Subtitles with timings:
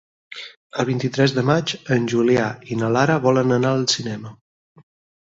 [0.83, 4.33] El vint-i-tres de maig en Julià i na Lara volen anar al cinema.